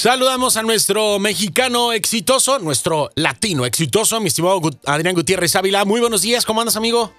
[0.00, 5.84] Saludamos a nuestro mexicano exitoso, nuestro latino exitoso, mi estimado Adrián Gutiérrez Ávila.
[5.84, 7.12] Muy buenos días, ¿cómo andas, amigo?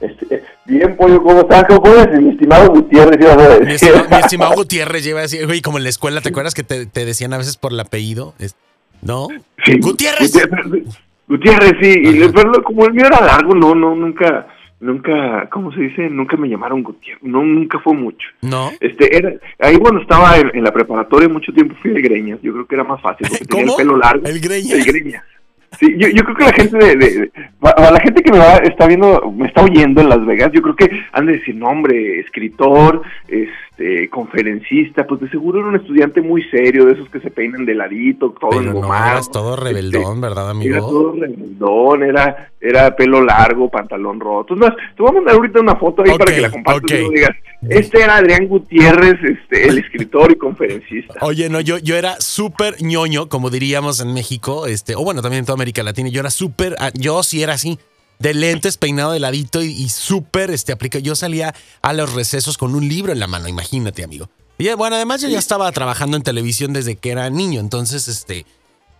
[0.00, 1.66] Este, bien, Pollo, ¿cómo estás?
[1.68, 2.20] ¿Cómo es?
[2.20, 3.20] Mi estimado Gutiérrez,
[3.64, 3.74] mi,
[4.18, 7.38] estimado, Gutiérrez, lleva así, güey, como en la escuela, ¿te acuerdas que te, decían a
[7.38, 8.34] veces por el apellido?
[9.00, 9.28] ¿No?
[9.64, 9.78] Sí.
[9.78, 10.32] Gutiérrez.
[11.28, 14.48] Gutiérrez, sí, pero como el mío era largo, no, no, nunca,
[14.84, 16.08] nunca, ¿cómo se dice?
[16.10, 18.28] Nunca me llamaron Gutiérrez, no, nunca fue mucho.
[18.42, 18.70] No.
[18.80, 22.66] Este, era, ahí cuando estaba en, la preparatoria mucho tiempo fui de Greñas, yo creo
[22.66, 24.26] que era más fácil porque tenía el pelo largo.
[24.26, 24.72] El Greñas.
[24.72, 25.24] El Greñas.
[25.80, 27.30] Sí, yo, yo creo que la gente de,
[27.60, 30.76] la gente que me va, está viendo, me está oyendo en Las Vegas, yo creo
[30.76, 33.73] que han de decir, no hombre, escritor, este,
[34.10, 37.74] conferencista, pues de seguro era un estudiante muy serio, de esos que se peinan de
[37.74, 40.74] ladito, todo Pero no, eras todo este, rebeldón, ¿verdad, amigo?
[40.74, 44.54] Era todo rebeldón, era, era pelo largo, pantalón roto.
[44.54, 47.36] Entonces, te voy a mandar ahorita una foto ahí para que la compartas y digas,
[47.68, 51.14] este era Adrián Gutiérrez, este, el escritor y conferencista.
[51.22, 55.40] Oye, no, yo, yo era súper ñoño, como diríamos en México, este, o bueno, también
[55.40, 57.78] en toda América Latina, yo era súper, ah, yo sí era así,
[58.18, 61.02] de lentes, peinado de ladito y, súper este, aplicado.
[61.02, 64.28] Yo salía a los recesos con un libro en la mano, imagínate, amigo.
[64.58, 68.46] Y bueno, además yo ya estaba trabajando en televisión desde que era niño, entonces, este,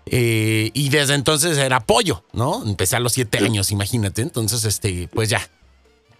[0.06, 2.62] eh, y desde entonces era pollo, ¿no?
[2.66, 4.22] Empecé a los siete años, imagínate.
[4.22, 5.40] Entonces, este, pues ya,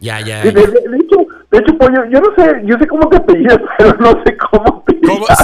[0.01, 0.43] ya, ya.
[0.43, 4.23] De, hecho, de hecho, pollo, yo no sé, yo sé cómo te apellidas, pero no
[4.25, 4.95] sé cómo te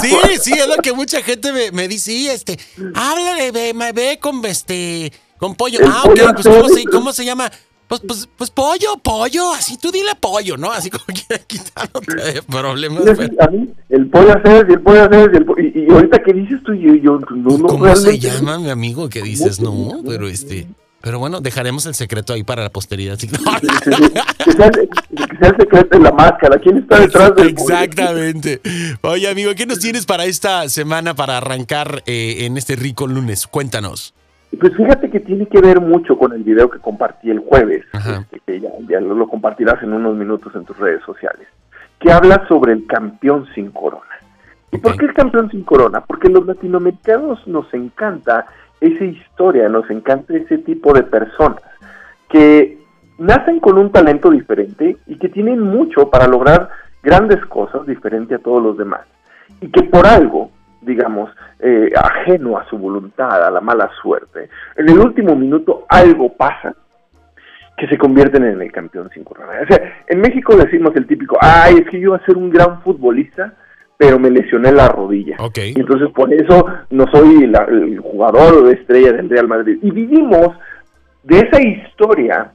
[0.01, 2.57] Sí, sí, es lo que mucha gente me, me dice, sí, este,
[2.95, 5.79] háblale, ve, ve con este con pollo.
[5.87, 7.51] ah, ok, pues ¿cómo se, ¿cómo se llama?
[7.87, 10.71] Pues, pues, pues pollo, pollo, así tú dile pollo, ¿no?
[10.71, 13.19] Así como quiera quitándote problemas.
[13.39, 16.61] a mí, el pollo hacer, y el pollo hacer, el pollo, y, ahorita que dices
[16.63, 19.59] tú, yo, yo no, no ¿Cómo se llama, mi amigo, que dices?
[19.59, 20.67] No, pero este...
[21.01, 23.17] Pero bueno, dejaremos el secreto ahí para la posteridad.
[23.17, 26.59] que, sea, el secreto de la máscara.
[26.59, 28.61] ¿Quién está detrás del Exactamente.
[29.01, 33.47] Oye, amigo, ¿qué nos tienes para esta semana para arrancar eh, en este rico lunes?
[33.47, 34.13] Cuéntanos.
[34.59, 38.41] Pues fíjate que tiene que ver mucho con el video que compartí el jueves, este,
[38.45, 41.47] que ya, lo, compartirás en unos minutos en tus redes sociales,
[41.99, 44.03] que habla sobre el campeón sin corona.
[44.71, 46.01] ¿Y por qué el campeón sin corona?
[46.01, 48.45] Porque los latinoamericanos nos encanta
[48.81, 51.61] esa historia, nos encanta ese tipo de personas
[52.29, 52.77] que
[53.17, 56.69] nacen con un talento diferente y que tienen mucho para lograr
[57.03, 59.01] grandes cosas diferente a todos los demás.
[59.61, 60.51] Y que por algo
[60.81, 64.49] digamos, eh, ajeno a su voluntad, a la mala suerte.
[64.75, 66.75] En el último minuto algo pasa
[67.77, 69.53] que se convierten en el campeón sin corona.
[69.63, 72.49] O sea, en México decimos el típico, ay, es que yo iba a ser un
[72.49, 73.53] gran futbolista,
[73.97, 75.37] pero me lesioné la rodilla.
[75.39, 75.73] Okay.
[75.75, 79.79] Y entonces por eso no soy el jugador de estrella del Real Madrid.
[79.81, 80.55] Y vivimos
[81.23, 82.51] de esa historia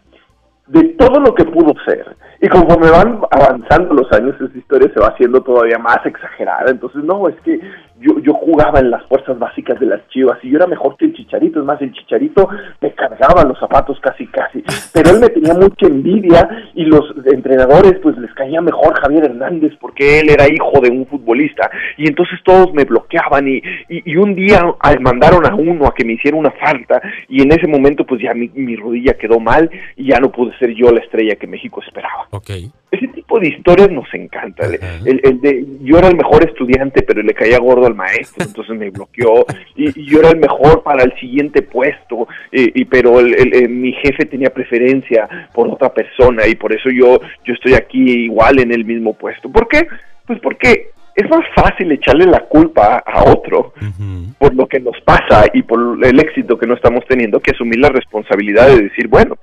[0.67, 2.17] de todo lo que pudo ser.
[2.41, 6.71] Y conforme van avanzando los años, esa historia se va haciendo todavía más exagerada.
[6.71, 7.61] Entonces, no, es que
[8.01, 11.07] yo, yo jugaba en las fuerzas básicas de las chivas y yo era mejor que
[11.07, 11.61] el chicharito.
[11.61, 12.49] Es más, el chicharito
[12.81, 14.63] me cargaba los zapatos casi, casi.
[14.93, 19.73] Pero él me tenía mucha envidia y los entrenadores, pues les caía mejor Javier Hernández
[19.81, 21.71] porque él era hijo de un futbolista.
[21.97, 24.63] Y entonces todos me bloqueaban y, y, un día
[25.01, 28.35] mandaron a uno a que me hiciera una falta y en ese momento, pues ya
[28.35, 31.83] mi, mi rodilla quedó mal y ya no pude ser yo la estrella que México
[31.87, 32.27] esperaba.
[32.31, 32.71] Okay.
[32.91, 34.67] Ese tipo de historias nos encanta.
[34.67, 38.77] El, el, de, yo era el mejor estudiante, pero le caía gordo al maestro, entonces
[38.77, 39.47] me bloqueó.
[39.75, 44.51] Y, yo era el mejor para el siguiente puesto, y, pero el, mi jefe tenía
[44.51, 49.15] preferencia por otra persona y por eso yo, yo estoy aquí igual en el mismo
[49.15, 49.51] puesto.
[49.51, 49.87] ¿Por qué?
[50.27, 53.73] Pues porque es más fácil echarle la culpa a otro
[54.39, 57.79] por lo que nos pasa y por el éxito que no estamos teniendo que asumir
[57.79, 59.39] la responsabilidad de decir, bueno,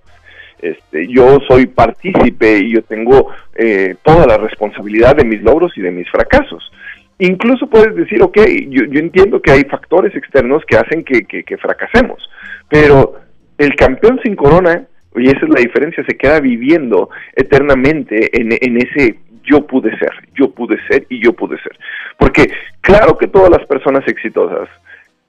[0.61, 5.81] este, yo soy partícipe y yo tengo eh, toda la responsabilidad de mis logros y
[5.81, 6.71] de mis fracasos.
[7.19, 8.37] Incluso puedes decir, ok,
[8.69, 12.29] yo, entiendo que hay factores externos que hacen que, fracasemos,
[12.69, 13.15] pero
[13.57, 14.83] el campeón sin corona,
[15.15, 20.11] y esa es la diferencia, se queda viviendo eternamente en, en ese yo pude ser,
[20.33, 21.77] yo pude ser y yo pude ser.
[22.17, 22.51] Porque
[22.81, 24.69] claro que todas las personas exitosas,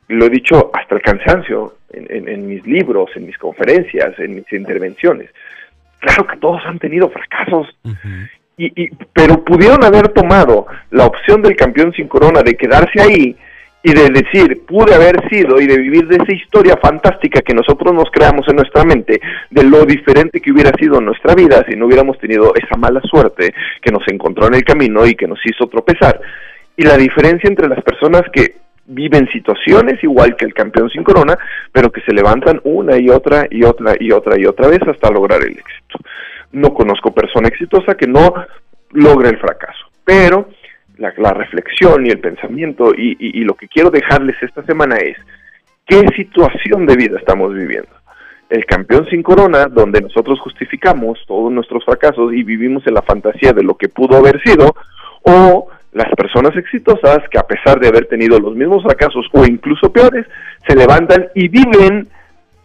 [0.08, 5.30] lo he dicho hasta el cansancio, en, mis libros, en mis conferencias, en mis intervenciones.
[6.00, 7.68] Claro que todos han tenido fracasos,
[8.56, 13.36] y, pero pudieron haber tomado la opción del campeón sin corona de quedarse ahí
[13.86, 17.92] y de decir, pude haber sido y de vivir de esa historia fantástica que nosotros
[17.92, 19.20] nos creamos en nuestra mente,
[19.50, 23.52] de lo diferente que hubiera sido nuestra vida si no hubiéramos tenido esa mala suerte
[23.82, 26.18] que nos encontró en el camino y que nos hizo tropezar.
[26.78, 28.54] Y la diferencia entre las personas que
[28.86, 31.36] viven situaciones igual que el campeón sin corona,
[31.70, 35.10] pero que se levantan una y otra y otra y otra y otra vez hasta
[35.10, 35.98] lograr el éxito.
[36.54, 38.32] No conozco persona exitosa que no
[38.92, 40.48] logre el fracaso, pero
[40.98, 45.16] la, reflexión y el pensamiento y, lo que quiero dejarles esta semana es
[45.86, 47.90] qué situación de vida estamos viviendo.
[48.48, 53.52] El campeón sin corona, donde nosotros justificamos todos nuestros fracasos y vivimos en la fantasía
[53.52, 54.76] de lo que pudo haber sido,
[55.22, 59.92] o las personas exitosas que a pesar de haber tenido los mismos fracasos o incluso
[59.92, 60.26] peores,
[60.68, 62.08] se levantan y viven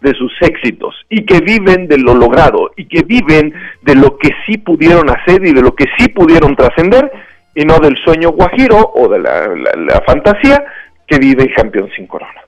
[0.01, 4.31] de sus éxitos y que viven de lo logrado y que viven de lo que
[4.46, 7.12] sí pudieron hacer y de lo que sí pudieron trascender
[7.56, 10.63] y no del sueño guajiro o de la, fantasía
[11.07, 12.42] que vive el campeón sin corona.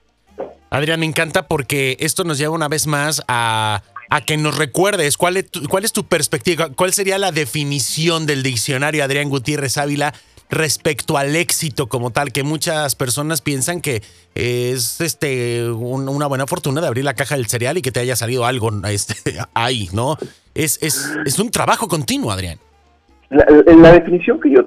[0.70, 5.18] Adrián, me encanta porque esto nos lleva una vez más a, a que nos recuerdes
[5.18, 9.76] cuál es, tu, cuál es tu perspectiva, cuál sería la definición del diccionario Adrián Gutiérrez
[9.76, 10.14] Ávila
[10.52, 14.02] respecto al éxito como tal, que muchas personas piensan que
[14.34, 18.14] es este una buena fortuna de abrir la caja del cereal y que te haya
[18.14, 19.14] salido algo este,
[19.54, 20.16] ahí, ¿no?
[20.54, 22.58] Es, es, es un trabajo continuo, Adrián.
[23.30, 24.60] La, definición que yo,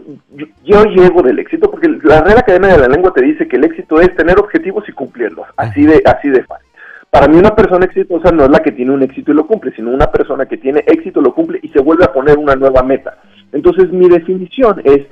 [0.63, 3.63] yo, llevo del éxito, porque la Real Academia de la Lengua te dice que el
[3.63, 6.65] éxito es tener objetivos y cumplirlos, así de, así de fácil.
[7.11, 9.71] Para mí una persona exitosa no es la que tiene un éxito y lo cumple,
[9.75, 12.81] sino una persona que tiene éxito, lo cumple y se vuelve a poner una nueva
[12.81, 13.19] meta.
[13.53, 15.05] Entonces mi definición es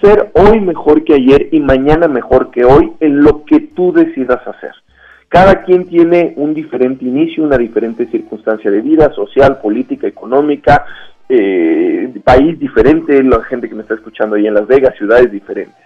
[0.00, 4.46] ser hoy mejor que ayer y mañana mejor que hoy en lo que tú decidas
[4.46, 4.72] hacer.
[5.28, 10.86] Cada quien tiene un diferente inicio, una diferente circunstancia de vida, social, política, económica,
[11.28, 15.76] eh, país diferente, la gente que me está escuchando ahí en Las Vegas, ciudades diferentes.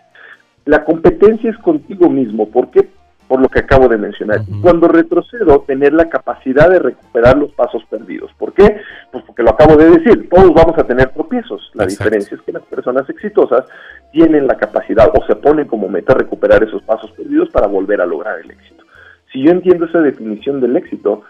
[0.65, 2.49] La competencia es contigo mismo.
[2.49, 2.89] ¿Por qué?
[3.33, 4.43] Por lo que acabo de mencionar.
[4.47, 8.31] Y cuando retrocedo, tener la capacidad de recuperar los pasos perdidos.
[8.37, 8.83] ¿Por qué?
[9.11, 11.71] Pues porque lo acabo de decir, todos vamos a tener tropiezos.
[11.73, 13.65] La diferencia es que las personas exitosas
[14.13, 18.07] tienen la capacidad o se ponen como meta recuperar esos pasos perdidos para volver a
[18.07, 18.85] lograr el éxito.
[19.33, 21.23] Si yo entiendo esa definición del éxito,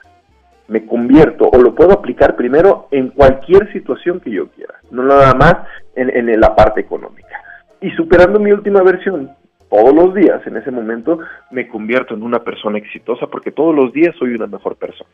[0.66, 5.34] me convierto o lo puedo aplicar primero en cualquier situación que yo quiera, no nada
[5.34, 5.54] más
[5.94, 7.40] en, en la parte económica.
[7.80, 9.30] Y superando mi última versión,
[9.72, 11.18] todos los días, en ese momento,
[11.50, 15.08] me convierto en una persona exitosa porque todos los días soy una mejor persona.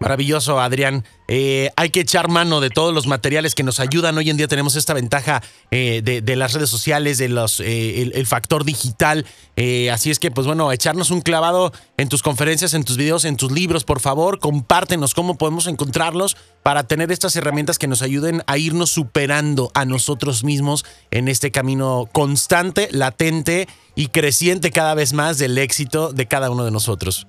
[0.00, 1.04] Maravilloso, Adrián.
[1.28, 4.16] Eh, hay que echar mano de todos los materiales que nos ayudan.
[4.16, 8.26] Hoy en día tenemos esta ventaja eh, de, las redes sociales, de los, eh, el,
[8.26, 9.26] factor digital.
[9.92, 13.36] así es que, pues bueno, echarnos un clavado en tus conferencias, en tus videos, en
[13.36, 14.38] tus libros, por favor.
[14.38, 19.84] Compártenos cómo podemos encontrarlos para tener estas herramientas que nos ayuden a irnos superando a
[19.84, 26.26] nosotros mismos en este camino constante, latente y creciente cada vez más del éxito de
[26.26, 27.26] cada uno de nosotros.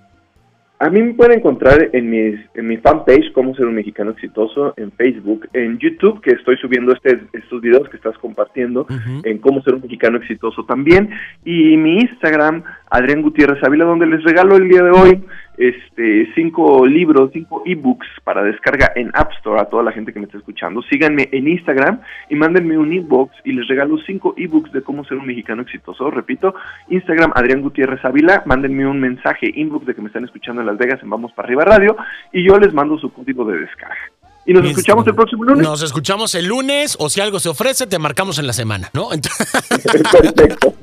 [0.82, 4.74] A mí me pueden encontrar en, mis, en mi fanpage, Cómo ser un mexicano exitoso,
[4.78, 8.88] en Facebook, en YouTube, que estoy subiendo este, estos videos que estás compartiendo,
[9.24, 11.12] en Cómo ser un mexicano exitoso también,
[11.46, 15.24] y mi Instagram, Adrián Gutiérrez Ávila, donde les regalo el día de hoy
[15.58, 20.20] este, cinco libros, cinco ebooks para descarga en App Store a toda la gente que
[20.20, 20.82] me está escuchando.
[20.84, 25.18] Síganme en Instagram y mándenme un inbox y les regalo cinco ebooks de cómo ser
[25.18, 26.10] un mexicano exitoso.
[26.10, 26.56] Repito,
[26.90, 30.78] Instagram Adrián Gutiérrez Ávila, mándenme un mensaje inbox de que me están escuchando en Las
[30.78, 31.96] Vegas en Vamos para arriba radio
[32.32, 34.12] y yo les mando su código de descarga.
[34.46, 35.68] Y nos escuchamos el próximo lunes.
[35.68, 39.10] Nos escuchamos el lunes o si algo se ofrece, te marcamos en la semana, ¿no?
[39.70, 40.74] Perfecto.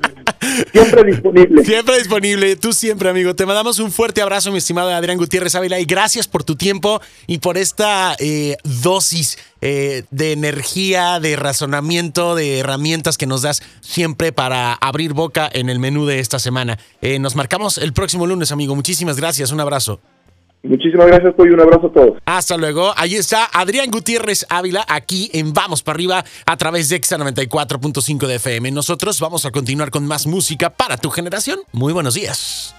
[0.71, 1.65] Siempre disponible.
[1.65, 2.55] Siempre disponible.
[2.55, 3.35] Tú siempre, amigo.
[3.35, 7.01] Te mandamos un fuerte abrazo, mi estimado Adrián Gutiérrez Ávila, y gracias por tu tiempo
[7.27, 13.61] y por esta eh, dosis eh, de energía, de razonamiento, de herramientas que nos das
[13.81, 16.77] siempre para abrir boca en el menú de esta semana.
[17.01, 18.75] Eh, nos marcamos el próximo lunes, amigo.
[18.75, 19.51] Muchísimas gracias.
[19.51, 19.99] Un abrazo.
[20.63, 22.17] Muchísimas gracias, y Un abrazo a todos.
[22.25, 22.93] Hasta luego.
[22.97, 28.27] Ahí está Adrián Gutiérrez Ávila, aquí en Vamos para arriba a través de Exa 94.5
[28.27, 28.71] de FM.
[28.71, 31.59] Nosotros vamos a continuar con más música para tu generación.
[31.71, 32.75] Muy buenos días.